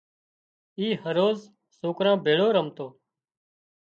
اي 0.79 0.87
هروز 1.03 1.39
سوڪران 1.79 2.15
ڀيۯو 2.25 2.47
رمتو 2.55 2.87